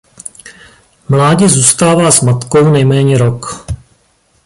Mládě 1.09 1.49
zůstává 1.49 2.11
s 2.11 2.21
matkou 2.21 2.71
nejméně 2.71 3.17
rok. 3.17 3.65